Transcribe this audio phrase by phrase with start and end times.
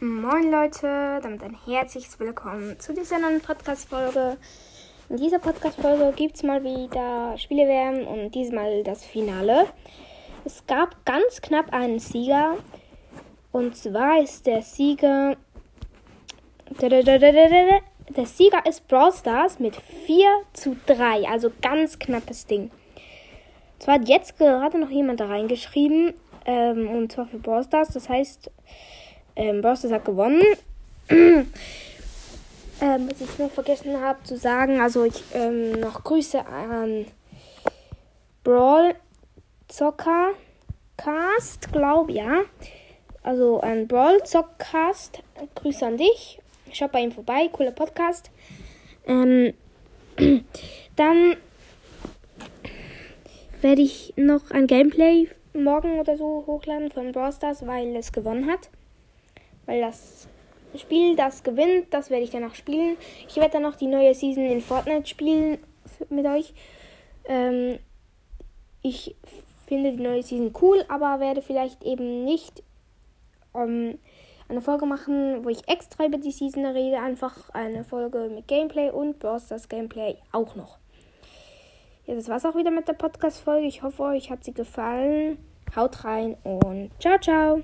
[0.00, 4.36] Moin Leute, damit ein herzliches Willkommen zu dieser neuen Podcast-Folge.
[5.08, 9.66] In dieser Podcast-Folge gibt es mal wieder Spielewärmen und diesmal das Finale.
[10.44, 12.58] Es gab ganz knapp einen Sieger.
[13.50, 15.36] Und zwar ist der Sieger.
[16.80, 21.28] Der Sieger ist Brawl Stars mit 4 zu 3.
[21.28, 22.70] Also ganz knappes Ding.
[23.80, 26.14] Zwar hat jetzt gerade noch jemand da reingeschrieben.
[26.46, 27.88] Ähm, und zwar für Brawl Stars.
[27.88, 28.52] Das heißt,
[29.38, 30.42] ähm, Stars hat gewonnen.
[31.08, 31.48] ähm,
[32.80, 37.06] was ich noch vergessen habe zu sagen, also ich ähm, noch Grüße an
[38.44, 38.94] Brawl
[39.68, 40.32] Zocker
[40.98, 42.42] Cast, glaube ja.
[43.22, 45.22] Also an Brawl Zockcast.
[45.54, 46.40] Grüße an dich.
[46.72, 48.30] Schaut bei ihm vorbei, cooler Podcast.
[49.06, 49.54] Ähm,
[50.96, 51.36] dann
[53.60, 58.50] werde ich noch ein Gameplay morgen oder so hochladen von Brawl Stars, weil es gewonnen
[58.50, 58.70] hat.
[59.68, 60.26] Weil das
[60.76, 62.96] Spiel, das gewinnt, das werde ich danach spielen.
[63.28, 65.58] Ich werde dann noch die neue Season in Fortnite spielen
[66.08, 66.54] mit euch.
[67.26, 67.78] Ähm,
[68.80, 69.14] ich
[69.66, 72.62] finde die neue Season cool, aber werde vielleicht eben nicht
[73.54, 73.98] ähm,
[74.48, 76.98] eine Folge machen, wo ich extra über die Season rede.
[76.98, 80.78] Einfach eine Folge mit Gameplay und Brawl Stars Gameplay auch noch.
[82.06, 83.66] Ja, das war's auch wieder mit der Podcast-Folge.
[83.66, 85.36] Ich hoffe, euch hat sie gefallen.
[85.76, 87.62] Haut rein und ciao, ciao.